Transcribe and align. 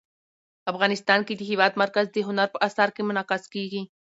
افغانستان 0.71 1.19
کې 1.27 1.33
د 1.35 1.41
هېواد 1.49 1.73
مرکز 1.83 2.05
د 2.11 2.17
هنر 2.27 2.47
په 2.51 2.59
اثار 2.67 2.89
کې 2.95 3.01
منعکس 3.07 3.43
کېږي. 3.53 3.81